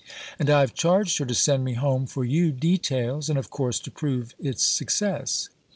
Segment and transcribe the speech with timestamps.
[0.39, 3.79] And I have charged her to send me home (for you) details and of course
[3.81, 5.49] to prove its success.